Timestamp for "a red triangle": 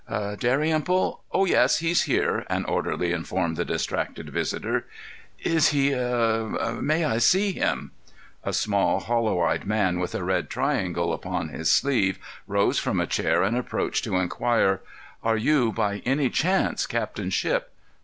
10.15-11.13